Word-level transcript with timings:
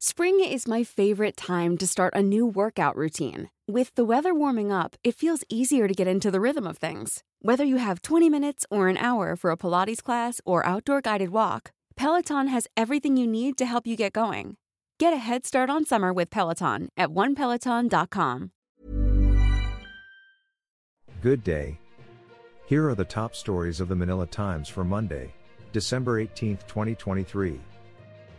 Spring 0.00 0.38
is 0.38 0.68
my 0.68 0.84
favorite 0.84 1.36
time 1.36 1.76
to 1.76 1.84
start 1.84 2.14
a 2.14 2.22
new 2.22 2.46
workout 2.46 2.94
routine. 2.94 3.50
With 3.66 3.92
the 3.96 4.04
weather 4.04 4.32
warming 4.32 4.70
up, 4.70 4.94
it 5.02 5.16
feels 5.16 5.42
easier 5.48 5.88
to 5.88 5.92
get 5.92 6.06
into 6.06 6.30
the 6.30 6.40
rhythm 6.40 6.68
of 6.68 6.78
things. 6.78 7.24
Whether 7.42 7.64
you 7.64 7.78
have 7.78 8.02
20 8.02 8.30
minutes 8.30 8.64
or 8.70 8.86
an 8.86 8.96
hour 8.96 9.34
for 9.34 9.50
a 9.50 9.56
Pilates 9.56 10.00
class 10.00 10.40
or 10.44 10.64
outdoor 10.64 11.00
guided 11.00 11.30
walk, 11.30 11.72
Peloton 11.96 12.46
has 12.46 12.68
everything 12.76 13.16
you 13.16 13.26
need 13.26 13.58
to 13.58 13.66
help 13.66 13.88
you 13.88 13.96
get 13.96 14.12
going. 14.12 14.56
Get 15.00 15.12
a 15.12 15.16
head 15.16 15.44
start 15.44 15.68
on 15.68 15.84
summer 15.84 16.12
with 16.12 16.30
Peloton 16.30 16.90
at 16.96 17.08
onepeloton.com. 17.08 18.52
Good 21.22 21.42
day. 21.42 21.76
Here 22.66 22.88
are 22.88 22.94
the 22.94 23.04
top 23.04 23.34
stories 23.34 23.80
of 23.80 23.88
the 23.88 23.96
Manila 23.96 24.28
Times 24.28 24.68
for 24.68 24.84
Monday, 24.84 25.34
December 25.72 26.20
18, 26.20 26.58
2023. 26.68 27.58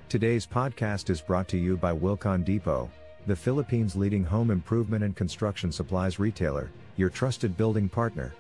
Today's 0.10 0.48
podcast 0.48 1.12
is 1.12 1.22
brought 1.22 1.48
to 1.50 1.58
you 1.60 1.78
by 1.78 1.94
Wilcon 1.94 2.44
Depot, 2.44 2.90
the 3.28 3.36
Philippines' 3.36 3.96
leading 3.96 4.24
home 4.24 4.50
improvement 4.50 5.04
and 5.04 5.16
construction 5.16 5.72
supplies 5.72 6.18
retailer, 6.18 6.72
your 6.98 7.12
trusted 7.12 7.56
building 7.56 7.88
partner. 7.88 8.34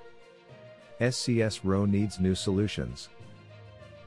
SCS 0.99 1.59
Row 1.63 1.85
needs 1.85 2.19
new 2.19 2.33
solutions. 2.33 3.09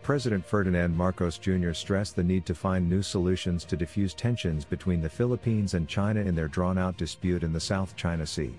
President 0.02 0.44
Ferdinand 0.44 0.96
Marcos 0.96 1.38
Jr. 1.38 1.72
stressed 1.72 2.16
the 2.16 2.24
need 2.24 2.44
to 2.46 2.54
find 2.56 2.90
new 2.90 3.00
solutions 3.00 3.64
to 3.66 3.76
diffuse 3.76 4.12
tensions 4.12 4.64
between 4.64 5.00
the 5.00 5.08
Philippines 5.08 5.74
and 5.74 5.86
China 5.86 6.18
in 6.18 6.34
their 6.34 6.48
drawn 6.48 6.78
out 6.78 6.96
dispute 6.96 7.44
in 7.44 7.52
the 7.52 7.60
South 7.60 7.94
China 7.94 8.26
Sea. 8.26 8.52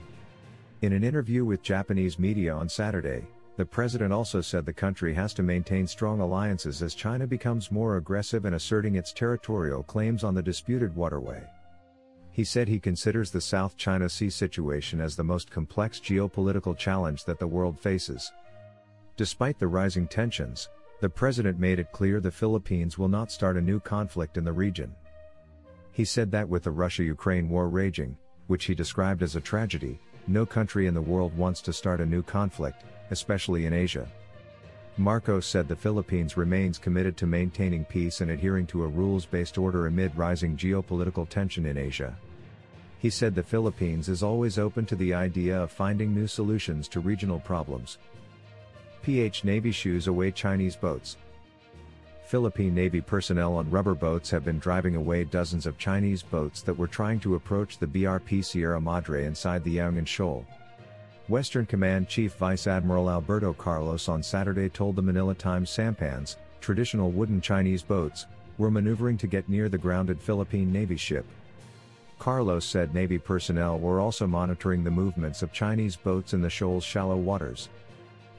In 0.82 0.94
an 0.94 1.04
interview 1.04 1.44
with 1.44 1.62
Japanese 1.62 2.18
media 2.18 2.54
on 2.54 2.70
Saturday, 2.70 3.28
the 3.56 3.66
president 3.66 4.12
also 4.12 4.42
said 4.42 4.66
the 4.66 4.74
country 4.74 5.14
has 5.14 5.34
to 5.36 5.44
maintain 5.44 5.86
strong 5.86 6.20
alliances 6.22 6.82
as 6.82 6.96
China 6.96 7.28
becomes 7.28 7.72
more 7.72 7.98
aggressive 7.98 8.46
in 8.46 8.56
asserting 8.56 8.96
its 8.96 9.14
territorial 9.14 9.84
claims 9.84 10.24
on 10.24 10.34
the 10.34 10.42
disputed 10.42 10.96
waterway. 10.96 11.44
He 12.32 12.44
said 12.44 12.68
he 12.68 12.80
considers 12.80 13.30
the 13.30 13.42
South 13.42 13.78
China 13.78 14.10
Sea 14.10 14.32
situation 14.32 15.00
as 15.00 15.16
the 15.16 15.24
most 15.24 15.52
complex 15.52 16.00
geopolitical 16.00 16.76
challenge 16.76 17.26
that 17.26 17.38
the 17.38 17.46
world 17.46 17.80
faces. 17.80 18.32
Despite 19.18 19.60
the 19.60 19.68
rising 19.68 20.08
tensions, 20.08 20.70
the 21.00 21.10
president 21.10 21.60
made 21.60 21.78
it 21.78 21.92
clear 21.92 22.20
the 22.20 22.32
Philippines 22.32 22.98
will 22.98 23.10
not 23.10 23.32
start 23.32 23.56
a 23.56 23.62
new 23.62 23.80
conflict 23.80 24.38
in 24.38 24.44
the 24.44 24.52
region. 24.52 24.96
He 25.92 26.06
said 26.06 26.32
that 26.32 26.50
with 26.50 26.64
the 26.64 26.72
Russia 26.72 27.04
Ukraine 27.04 27.50
war 27.50 27.70
raging, 27.70 28.18
which 28.48 28.66
he 28.66 28.74
described 28.74 29.22
as 29.22 29.36
a 29.36 29.42
tragedy, 29.42 30.00
no 30.26 30.44
country 30.44 30.88
in 30.88 30.96
the 30.96 31.02
world 31.02 31.38
wants 31.38 31.62
to 31.62 31.74
start 31.74 32.02
a 32.02 32.06
new 32.06 32.24
conflict, 32.24 32.84
especially 33.14 33.66
in 33.66 33.72
Asia. 33.72 34.06
Marcos 34.98 35.48
said 35.48 35.68
the 35.68 35.76
Philippines 35.76 36.36
remains 36.36 36.78
committed 36.78 37.16
to 37.18 37.26
maintaining 37.26 37.86
peace 37.86 38.20
and 38.20 38.30
adhering 38.30 38.68
to 38.68 38.84
a 38.84 38.88
rules 38.88 39.26
based 39.26 39.58
order 39.58 39.88
amid 39.88 40.16
rising 40.18 40.58
geopolitical 40.58 41.28
tension 41.28 41.66
in 41.66 41.78
Asia. 41.78 42.16
He 43.00 43.10
said 43.10 43.34
the 43.34 43.42
Philippines 43.42 44.08
is 44.08 44.22
always 44.22 44.60
open 44.60 44.86
to 44.86 44.96
the 44.96 45.14
idea 45.14 45.62
of 45.64 45.72
finding 45.72 46.14
new 46.14 46.28
solutions 46.28 46.88
to 46.90 47.00
regional 47.00 47.40
problems. 47.40 47.98
PH 49.02 49.44
Navy 49.44 49.72
shoos 49.72 50.08
away 50.08 50.32
Chinese 50.32 50.76
boats. 50.76 51.18
Philippine 52.26 52.74
Navy 52.74 53.02
personnel 53.02 53.56
on 53.56 53.70
rubber 53.70 53.96
boats 53.96 54.30
have 54.30 54.46
been 54.46 54.60
driving 54.60 54.96
away 54.96 55.24
dozens 55.24 55.66
of 55.66 55.78
Chinese 55.78 56.24
boats 56.24 56.62
that 56.62 56.78
were 56.78 56.88
trying 56.88 57.20
to 57.20 57.36
approach 57.36 57.78
the 57.78 57.88
BRP 57.88 58.44
Sierra 58.46 58.80
Madre 58.80 59.26
inside 59.26 59.64
the 59.64 59.78
Ayungin 59.78 60.08
Shoal. 60.08 60.46
Western 61.30 61.66
Command 61.66 62.10
Chief 62.10 62.36
Vice 62.36 62.68
Admiral 62.68 63.10
Alberto 63.10 63.54
Carlos 63.54 64.10
on 64.10 64.22
Saturday 64.22 64.68
told 64.68 64.98
the 64.98 65.02
Manila 65.02 65.34
Times 65.34 65.70
sampans, 65.70 66.36
traditional 66.60 67.12
wooden 67.12 67.40
Chinese 67.40 67.82
boats, 67.82 68.26
were 68.58 68.70
maneuvering 68.70 69.18
to 69.18 69.28
get 69.28 69.48
near 69.48 69.70
the 69.70 69.78
grounded 69.78 70.20
Philippine 70.20 70.70
Navy 70.70 70.98
ship. 70.98 71.26
Carlos 72.20 72.66
said 72.66 72.94
Navy 72.94 73.18
personnel 73.18 73.80
were 73.80 74.02
also 74.02 74.28
monitoring 74.28 74.84
the 74.84 74.92
movements 74.92 75.42
of 75.42 75.54
Chinese 75.54 75.96
boats 75.96 76.34
in 76.34 76.42
the 76.42 76.50
shoal's 76.50 76.84
shallow 76.84 77.16
waters. 77.16 77.70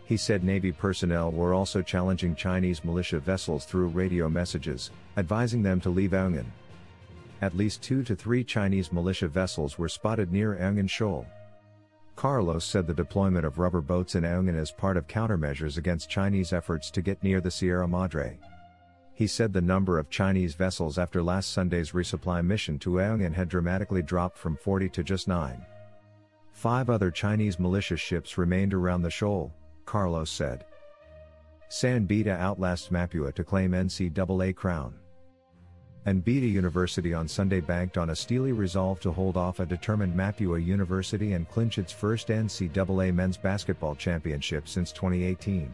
He 0.05 0.19
said 0.19 0.45
Navy 0.45 0.71
personnel 0.71 1.31
were 1.31 1.55
also 1.55 1.81
challenging 1.81 2.35
Chinese 2.35 2.85
militia 2.85 3.19
vessels 3.19 3.65
through 3.65 3.89
radio 3.89 4.29
messages, 4.29 4.91
advising 5.17 5.63
them 5.63 5.81
to 5.81 5.89
leave 5.89 6.11
Ayungin. 6.11 6.45
At 7.41 7.57
least 7.57 7.83
two 7.83 8.03
to 8.03 8.15
three 8.15 8.45
Chinese 8.45 8.93
militia 8.93 9.29
vessels 9.29 9.79
were 9.79 9.89
spotted 9.89 10.31
near 10.31 10.57
Ayungin 10.57 10.89
Shoal. 10.89 11.27
Carlos 12.17 12.65
said 12.65 12.87
the 12.87 12.95
deployment 12.95 13.45
of 13.45 13.59
rubber 13.59 13.81
boats 13.81 14.15
in 14.15 14.25
Ayungin 14.25 14.59
is 14.59 14.71
part 14.71 14.97
of 14.97 15.07
countermeasures 15.07 15.77
against 15.77 16.09
Chinese 16.09 16.53
efforts 16.53 16.91
to 16.91 17.03
get 17.03 17.23
near 17.23 17.41
the 17.41 17.51
Sierra 17.51 17.89
Madre. 17.89 18.39
He 19.13 19.27
said 19.27 19.53
the 19.53 19.61
number 19.61 19.99
of 19.99 20.11
Chinese 20.11 20.55
vessels 20.55 20.99
after 20.99 21.23
last 21.23 21.53
Sunday's 21.53 21.93
resupply 21.93 22.45
mission 22.45 22.79
to 22.81 22.99
Ayungin 22.99 23.35
had 23.35 23.49
dramatically 23.49 24.03
dropped 24.03 24.39
from 24.39 24.57
40 24.57 24.89
to 24.91 25.03
just 25.05 25.29
9. 25.29 25.65
Five 26.53 26.89
other 26.89 27.11
Chinese 27.11 27.59
militia 27.59 27.97
ships 27.97 28.39
remained 28.39 28.75
around 28.75 29.03
the 29.03 29.11
shoal, 29.11 29.53
Carlos 29.85 30.31
said. 30.31 30.65
San 31.69 32.07
Beda 32.07 32.37
outlasts 32.37 32.89
Mapua 32.89 33.33
to 33.35 33.45
claim 33.45 33.73
NCAA 33.73 34.55
crown 34.55 34.95
and 36.07 36.25
Beda 36.25 36.47
University 36.47 37.15
on 37.15 37.27
Sunday 37.27 37.61
banked 37.61 37.97
on 37.97 38.11
a 38.11 38.17
steely 38.17 38.53
resolve 38.53 39.01
to 39.01 39.11
hold 39.11 39.37
off 39.37 39.61
a 39.61 39.67
determined 39.67 40.15
Mapua 40.15 40.63
University 40.65 41.33
and 41.33 41.49
clinch 41.49 41.79
its 41.79 41.93
first 41.93 42.29
NCAA 42.29 43.15
men's 43.15 43.39
basketball 43.39 43.95
championship 43.95 44.69
since 44.69 44.93
2018. 44.93 45.73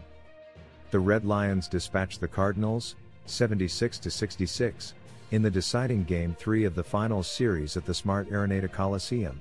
The 0.92 1.00
Red 1.00 1.24
Lions 1.24 1.66
dispatched 1.66 2.20
the 2.20 2.28
Cardinals, 2.28 2.94
76 3.26 4.00
66, 4.02 4.94
in 5.32 5.42
the 5.42 5.50
deciding 5.50 6.04
Game 6.04 6.34
3 6.38 6.64
of 6.64 6.74
the 6.74 6.82
finals 6.82 7.26
series 7.26 7.76
at 7.76 7.84
the 7.84 7.94
Smart 7.94 8.28
Araneta 8.30 8.70
Coliseum, 8.70 9.40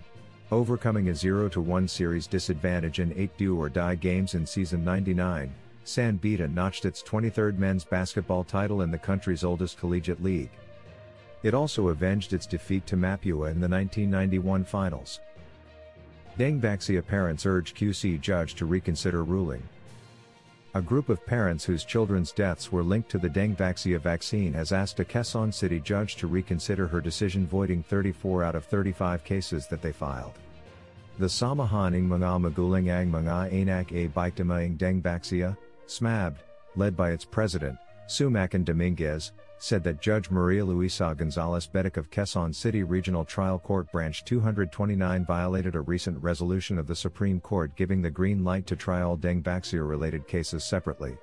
overcoming 0.51 1.09
a 1.09 1.13
0-1 1.13 1.89
series 1.89 2.27
disadvantage 2.27 2.99
in 2.99 3.13
8 3.15 3.37
do-or-die 3.37 3.95
games 3.95 4.33
in 4.33 4.45
season 4.45 4.83
99. 4.83 5.53
San 5.83 6.17
Beda 6.17 6.47
notched 6.47 6.85
its 6.85 7.01
23rd 7.01 7.57
men's 7.57 7.83
basketball 7.83 8.43
title 8.43 8.81
in 8.81 8.91
the 8.91 8.97
country's 8.97 9.43
oldest 9.43 9.79
collegiate 9.79 10.21
league. 10.21 10.51
It 11.43 11.53
also 11.53 11.87
avenged 11.87 12.33
its 12.33 12.45
defeat 12.45 12.85
to 12.87 12.97
Mapua 12.97 13.51
in 13.51 13.61
the 13.61 13.69
1991 13.69 14.65
finals. 14.65 15.19
Dengvaxia 16.37 17.05
parents 17.05 17.45
urge 17.45 17.73
QC 17.73 18.19
judge 18.19 18.55
to 18.55 18.65
reconsider 18.65 19.23
ruling. 19.23 19.63
A 20.75 20.81
group 20.81 21.09
of 21.09 21.25
parents 21.25 21.65
whose 21.65 21.83
children's 21.83 22.31
deaths 22.31 22.71
were 22.71 22.83
linked 22.83 23.09
to 23.09 23.17
the 23.17 23.27
Dengvaxia 23.27 23.99
vaccine 23.99 24.53
has 24.53 24.71
asked 24.71 24.99
a 24.99 25.05
Quezon 25.05 25.53
City 25.53 25.79
judge 25.79 26.15
to 26.17 26.27
reconsider 26.27 26.87
her 26.87 27.01
decision 27.01 27.47
voiding 27.47 27.81
34 27.81 28.43
out 28.43 28.55
of 28.55 28.65
35 28.65 29.23
cases 29.23 29.67
that 29.67 29.81
they 29.81 29.91
filed. 29.91 30.37
The 31.17 31.25
Samahan 31.25 31.95
ng 31.95 32.07
mga 32.07 32.53
magulang 32.53 32.87
ang 32.87 33.11
mga 33.11 33.51
anak 33.51 33.91
a 33.91 34.07
biktima 34.07 34.63
ng 34.63 34.77
Dengvaxia, 34.77 35.57
SMABD, 35.87 36.35
led 36.75 36.95
by 36.95 37.11
its 37.11 37.25
president, 37.25 37.75
Sumacan 38.07 38.63
Dominguez, 38.63 39.33
said 39.59 39.83
that 39.83 40.01
Judge 40.01 40.31
Maria 40.31 40.63
Luisa 40.63 41.13
Gonzalez 41.17 41.67
Betic 41.67 41.97
of 41.97 42.09
Quezon 42.09 42.55
City 42.55 42.83
Regional 42.83 43.25
Trial 43.25 43.59
Court 43.59 43.91
Branch 43.91 44.23
229 44.23 45.25
violated 45.25 45.75
a 45.75 45.81
recent 45.81 46.21
resolution 46.23 46.79
of 46.79 46.87
the 46.87 46.95
Supreme 46.95 47.39
Court 47.39 47.75
giving 47.75 48.01
the 48.01 48.09
green 48.09 48.43
light 48.43 48.65
to 48.67 48.75
try 48.75 49.01
all 49.01 49.17
Dengvaxia 49.17 49.87
related 49.87 50.27
cases 50.27 50.63
separately. 50.63 51.17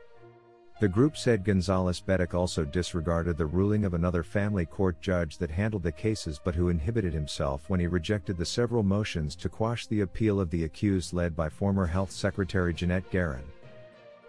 The 0.78 0.88
group 0.88 1.16
said 1.16 1.42
Gonzalez 1.42 2.02
Betic 2.06 2.34
also 2.34 2.66
disregarded 2.66 3.38
the 3.38 3.46
ruling 3.46 3.86
of 3.86 3.94
another 3.94 4.22
family 4.22 4.66
court 4.66 5.00
judge 5.00 5.38
that 5.38 5.50
handled 5.50 5.82
the 5.82 5.90
cases 5.90 6.38
but 6.44 6.54
who 6.54 6.68
inhibited 6.68 7.14
himself 7.14 7.70
when 7.70 7.80
he 7.80 7.86
rejected 7.86 8.36
the 8.36 8.44
several 8.44 8.82
motions 8.82 9.34
to 9.36 9.48
quash 9.48 9.86
the 9.86 10.02
appeal 10.02 10.38
of 10.38 10.50
the 10.50 10.64
accused 10.64 11.14
led 11.14 11.34
by 11.34 11.48
former 11.48 11.86
Health 11.86 12.10
Secretary 12.10 12.74
Janette 12.74 13.10
Garin. 13.10 13.44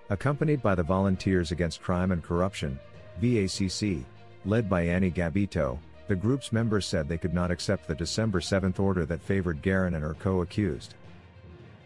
Accompanied 0.10 0.64
by 0.64 0.74
the 0.74 0.84
Volunteers 0.84 1.52
Against 1.52 1.82
Crime 1.82 2.14
and 2.14 2.24
Corruption, 2.24 2.80
VACC, 3.22 4.04
led 4.46 4.70
by 4.70 4.84
Annie 4.84 5.12
Gabito, 5.12 5.80
the 6.08 6.16
group's 6.16 6.52
members 6.52 6.86
said 6.86 7.08
they 7.08 7.18
could 7.18 7.34
not 7.34 7.52
accept 7.52 7.88
the 7.88 7.96
December 7.96 8.40
7 8.40 8.74
order 8.78 9.06
that 9.06 9.22
favored 9.22 9.62
Garin 9.62 9.96
and 9.96 10.04
her 10.04 10.16
co-accused. 10.16 10.96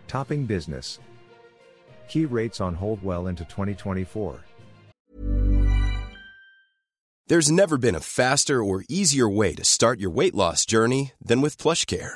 Topping 0.07 0.45
business. 0.45 0.99
Key 2.07 2.25
rates 2.25 2.61
on 2.61 2.75
hold 2.75 3.01
well 3.03 3.27
into 3.27 3.45
2024. 3.45 4.39
There's 7.27 7.49
never 7.49 7.77
been 7.77 7.95
a 7.95 8.01
faster 8.01 8.61
or 8.61 8.83
easier 8.89 9.29
way 9.29 9.55
to 9.55 9.63
start 9.63 10.01
your 10.01 10.11
weight 10.11 10.35
loss 10.35 10.65
journey 10.65 11.13
than 11.23 11.39
with 11.39 11.57
PlushCare. 11.57 12.15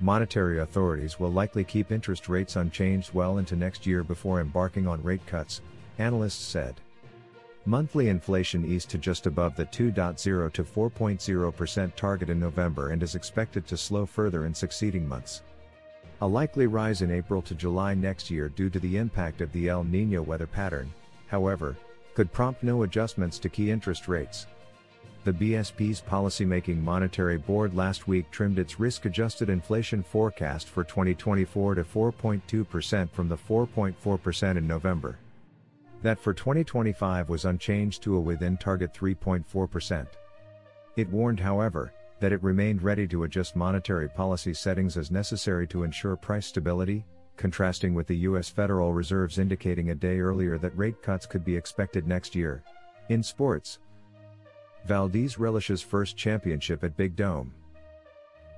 monetary 0.00 0.60
authorities 0.60 1.18
will 1.18 1.30
likely 1.30 1.64
keep 1.64 1.92
interest 1.92 2.28
rates 2.28 2.56
unchanged 2.56 3.12
well 3.12 3.38
into 3.38 3.56
next 3.56 3.86
year 3.86 4.02
before 4.02 4.40
embarking 4.40 4.86
on 4.86 5.02
rate 5.02 5.24
cuts, 5.26 5.60
analysts 5.98 6.44
said. 6.44 6.74
Monthly 7.66 8.08
inflation 8.08 8.64
eased 8.64 8.88
to 8.90 8.98
just 8.98 9.26
above 9.26 9.54
the 9.54 9.66
2.0 9.66 10.52
to 10.52 10.64
4.0% 10.64 11.94
target 11.94 12.30
in 12.30 12.40
November 12.40 12.90
and 12.90 13.02
is 13.02 13.14
expected 13.14 13.66
to 13.66 13.76
slow 13.76 14.06
further 14.06 14.46
in 14.46 14.54
succeeding 14.54 15.06
months. 15.06 15.42
A 16.22 16.26
likely 16.26 16.66
rise 16.66 17.02
in 17.02 17.10
April 17.10 17.42
to 17.42 17.54
July 17.54 17.94
next 17.94 18.30
year 18.30 18.48
due 18.48 18.70
to 18.70 18.78
the 18.80 18.96
impact 18.96 19.40
of 19.40 19.52
the 19.52 19.68
El 19.68 19.84
Nino 19.84 20.22
weather 20.22 20.46
pattern, 20.46 20.92
however, 21.26 21.76
could 22.14 22.32
prompt 22.32 22.62
no 22.62 22.82
adjustments 22.82 23.38
to 23.38 23.48
key 23.48 23.70
interest 23.70 24.08
rates. 24.08 24.46
The 25.22 25.32
BSP's 25.32 26.00
policymaking 26.00 26.82
monetary 26.82 27.36
board 27.36 27.74
last 27.74 28.08
week 28.08 28.30
trimmed 28.30 28.58
its 28.58 28.80
risk 28.80 29.04
adjusted 29.04 29.50
inflation 29.50 30.02
forecast 30.02 30.68
for 30.68 30.82
2024 30.82 31.74
to 31.74 31.84
4.2% 31.84 33.10
from 33.10 33.28
the 33.28 33.36
4.4% 33.36 34.56
in 34.56 34.66
November. 34.66 35.18
That 36.02 36.18
for 36.18 36.32
2025 36.32 37.28
was 37.28 37.44
unchanged 37.44 38.02
to 38.04 38.16
a 38.16 38.20
within 38.20 38.56
target 38.56 38.94
3.4%. 38.94 40.06
It 40.96 41.10
warned, 41.10 41.40
however, 41.40 41.92
that 42.20 42.32
it 42.32 42.42
remained 42.42 42.82
ready 42.82 43.06
to 43.08 43.24
adjust 43.24 43.56
monetary 43.56 44.08
policy 44.08 44.54
settings 44.54 44.96
as 44.96 45.10
necessary 45.10 45.66
to 45.66 45.82
ensure 45.82 46.16
price 46.16 46.46
stability, 46.46 47.04
contrasting 47.36 47.94
with 47.94 48.06
the 48.06 48.16
U.S. 48.18 48.48
Federal 48.48 48.94
Reserve's 48.94 49.38
indicating 49.38 49.90
a 49.90 49.94
day 49.94 50.18
earlier 50.20 50.56
that 50.58 50.76
rate 50.76 51.02
cuts 51.02 51.26
could 51.26 51.44
be 51.44 51.56
expected 51.56 52.06
next 52.06 52.34
year. 52.34 52.62
In 53.10 53.22
sports, 53.22 53.78
Valdez 54.86 55.38
relishes 55.38 55.82
first 55.82 56.16
championship 56.16 56.82
at 56.84 56.96
Big 56.96 57.14
Dome. 57.16 57.52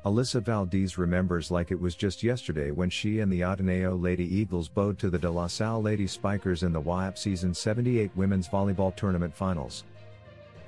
Alyssa 0.05 0.43
Valdez 0.43 0.99
remembers 0.99 1.51
like 1.51 1.71
it 1.71 1.81
was 1.81 1.95
just 1.95 2.25
yesterday 2.25 2.73
when 2.73 2.91
she 2.91 3.21
and 3.21 3.33
the 3.33 3.43
Ateneo 3.43 3.95
Lady 3.95 4.25
Eagles 4.25 4.69
bowed 4.69 4.99
to 4.99 5.11
the 5.11 5.19
De 5.19 5.31
La 5.31 5.47
Salle 5.47 5.81
Lady 5.81 6.09
Spikers 6.09 6.65
in 6.65 6.73
the 6.73 6.83
UAAP 6.83 7.17
Season 7.17 7.55
78 7.55 8.11
Women's 8.17 8.49
Volleyball 8.49 8.95
Tournament 8.97 9.33
Finals. 9.33 9.85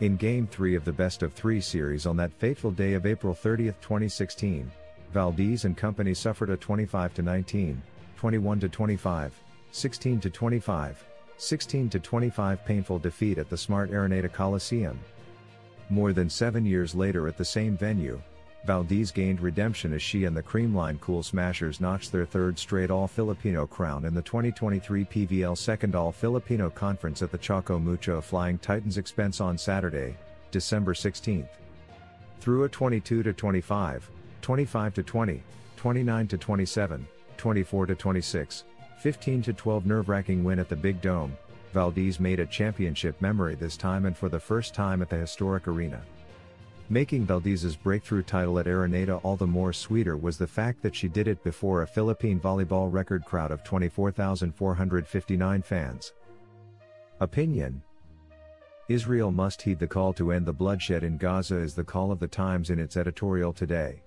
In 0.01 0.17
Game 0.17 0.47
3 0.47 0.77
of 0.77 0.85
the 0.85 0.93
Best 0.93 1.23
of 1.23 1.33
3 1.33 1.61
series 1.61 2.07
on 2.07 2.17
that 2.17 2.33
fateful 2.33 2.71
day 2.71 2.95
of 2.95 3.07
April 3.07 3.35
30, 3.35 3.67
2016, 3.81 4.71
Valdez 5.13 5.65
and 5.65 5.77
company 5.77 6.15
suffered 6.15 6.51
a 6.51 6.57
25-19, 6.57 7.77
21-25, 8.21 9.31
16-25, 9.73 10.95
16-25 11.39 12.65
painful 12.65 12.99
defeat 12.99 13.39
at 13.39 13.49
the 13.51 13.57
Smart 13.57 13.91
Araneta 13.91 14.33
Coliseum. 14.33 14.99
More 15.91 16.13
than 16.13 16.31
seven 16.31 16.65
years 16.65 16.95
later 16.95 17.29
at 17.29 17.37
the 17.37 17.45
same 17.45 17.77
venue, 17.77 18.21
Valdez 18.65 19.11
gained 19.11 19.41
redemption 19.41 19.93
as 19.93 20.01
she 20.01 20.25
and 20.25 20.35
the 20.35 20.43
Creamline 20.43 20.99
Cool 21.01 21.23
Smashers 21.23 21.81
notched 21.81 22.11
their 22.11 22.25
third 22.25 22.59
straight 22.59 22.91
All-Filipino 22.91 23.67
crown 23.67 24.07
in 24.07 24.15
the 24.15 24.23
2023 24.23 25.05
PVL 25.05 25.57
Second 25.57 25.95
All-Filipino 25.95 26.71
Conference 26.71 27.21
at 27.21 27.31
the 27.31 27.37
Choco 27.37 27.79
Mucho 27.79 28.23
Flying 28.23 28.57
Titans 28.59 28.97
expense 28.97 29.43
on 29.43 29.59
Saturday, 29.59 30.17
December 30.51 30.95
16. 30.95 31.47
Through 32.41 32.65
a 32.65 32.69
22-25, 32.71 34.03
25-20, 34.41 35.41
29-27, 35.77 37.05
24-26, 37.37 38.63
15-12 39.03 39.85
nerve-wracking 39.85 40.43
win 40.43 40.59
at 40.59 40.71
the 40.71 40.77
Big 40.77 41.03
Dome, 41.03 41.37
Valdez 41.75 42.21
made 42.21 42.41
a 42.41 42.47
championship 42.47 43.21
memory 43.21 43.57
this 43.57 43.77
time 43.77 44.07
and 44.07 44.17
for 44.17 44.29
the 44.29 44.41
first 44.41 44.75
time 44.75 45.03
at 45.03 45.11
the 45.11 45.17
historic 45.17 45.69
arena. 45.69 46.01
Making 46.89 47.27
Valdez's 47.27 47.75
breakthrough 47.75 48.23
title 48.23 48.61
at 48.61 48.67
Araneta 48.67 49.21
all 49.25 49.37
the 49.37 49.47
more 49.47 49.73
sweeter 49.73 50.17
was 50.17 50.39
the 50.39 50.47
fact 50.47 50.83
that 50.83 50.95
she 50.95 51.09
did 51.09 51.27
it 51.27 51.43
before 51.43 51.83
a 51.83 51.87
Philippine 51.87 52.39
volleyball 52.39 52.93
record 52.93 53.25
crowd 53.25 53.51
of 53.51 53.65
24,459 53.65 55.63
fans. 55.63 56.13
Opinion 57.21 57.83
Israel 58.89 59.33
must 59.33 59.61
heed 59.61 59.81
the 59.81 59.87
call 59.87 60.13
to 60.13 60.31
end 60.31 60.47
the 60.47 60.53
bloodshed 60.53 61.03
in 61.03 61.17
Gaza 61.17 61.57
is 61.57 61.75
the 61.75 61.83
call 61.83 62.13
of 62.13 62.21
the 62.21 62.29
Times 62.29 62.71
in 62.71 62.79
its 62.79 62.97
editorial 62.97 63.53
today. 63.53 64.03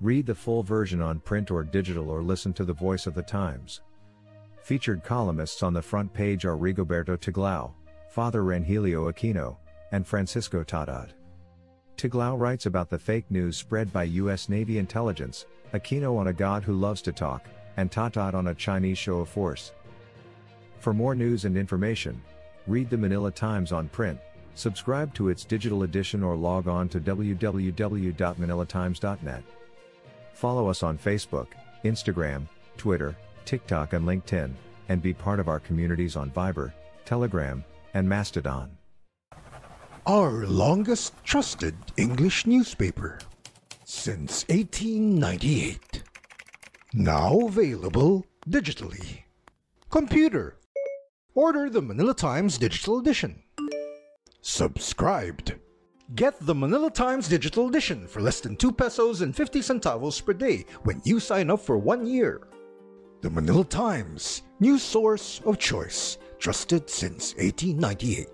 Read 0.00 0.26
the 0.26 0.34
full 0.34 0.64
version 0.64 1.00
on 1.00 1.20
print 1.20 1.52
or 1.52 1.62
digital 1.62 2.10
or 2.10 2.22
listen 2.22 2.52
to 2.54 2.64
the 2.64 2.72
voice 2.72 3.06
of 3.06 3.14
the 3.14 3.22
Times. 3.22 3.82
Featured 4.70 5.02
columnists 5.02 5.64
on 5.64 5.74
the 5.74 5.82
front 5.82 6.14
page 6.14 6.44
are 6.44 6.56
Rigoberto 6.56 7.18
Tiglao, 7.18 7.72
Father 8.08 8.42
Ranhilio 8.42 9.12
Aquino, 9.12 9.56
and 9.90 10.06
Francisco 10.06 10.62
Tatad. 10.62 11.08
Tiglao 11.96 12.38
writes 12.38 12.66
about 12.66 12.88
the 12.88 12.96
fake 12.96 13.28
news 13.30 13.56
spread 13.56 13.92
by 13.92 14.04
U.S. 14.04 14.48
Navy 14.48 14.78
intelligence, 14.78 15.46
Aquino 15.74 16.16
on 16.16 16.28
a 16.28 16.32
God 16.32 16.62
who 16.62 16.74
loves 16.74 17.02
to 17.02 17.10
talk, 17.10 17.48
and 17.78 17.90
Tatad 17.90 18.34
on 18.34 18.46
a 18.46 18.54
Chinese 18.54 18.96
show 18.96 19.18
of 19.18 19.28
force. 19.28 19.72
For 20.78 20.94
more 20.94 21.16
news 21.16 21.46
and 21.46 21.56
information, 21.56 22.22
read 22.68 22.90
the 22.90 22.96
Manila 22.96 23.32
Times 23.32 23.72
on 23.72 23.88
print, 23.88 24.20
subscribe 24.54 25.12
to 25.14 25.30
its 25.30 25.44
digital 25.44 25.82
edition 25.82 26.22
or 26.22 26.36
log 26.36 26.68
on 26.68 26.88
to 26.90 27.00
www.manilatimes.net. 27.00 29.42
Follow 30.32 30.68
us 30.68 30.84
on 30.84 30.96
Facebook, 30.96 31.48
Instagram, 31.84 32.46
Twitter, 32.76 33.16
TikTok 33.50 33.94
and 33.94 34.06
LinkedIn, 34.06 34.52
and 34.88 35.02
be 35.02 35.12
part 35.12 35.40
of 35.40 35.48
our 35.48 35.58
communities 35.58 36.14
on 36.14 36.30
Viber, 36.30 36.72
Telegram, 37.04 37.64
and 37.94 38.08
Mastodon. 38.08 38.78
Our 40.06 40.46
longest 40.46 41.14
trusted 41.24 41.74
English 41.96 42.46
newspaper 42.46 43.18
since 43.84 44.46
1898. 44.50 46.04
Now 46.94 47.40
available 47.40 48.24
digitally. 48.48 49.22
Computer. 49.90 50.56
Order 51.34 51.68
the 51.70 51.82
Manila 51.82 52.14
Times 52.14 52.56
Digital 52.56 53.00
Edition. 53.00 53.42
Subscribed. 54.42 55.56
Get 56.14 56.38
the 56.46 56.54
Manila 56.54 56.88
Times 56.88 57.26
Digital 57.26 57.66
Edition 57.66 58.06
for 58.06 58.20
less 58.20 58.38
than 58.40 58.54
2 58.54 58.70
pesos 58.70 59.22
and 59.22 59.34
50 59.34 59.58
centavos 59.58 60.24
per 60.24 60.34
day 60.34 60.66
when 60.84 61.02
you 61.04 61.18
sign 61.18 61.50
up 61.50 61.58
for 61.58 61.76
one 61.76 62.06
year. 62.06 62.42
The 63.22 63.28
Manila 63.28 63.66
Times, 63.66 64.40
news 64.60 64.82
source 64.82 65.42
of 65.44 65.58
choice, 65.58 66.16
trusted 66.38 66.88
since 66.88 67.34
1898. 67.34 68.28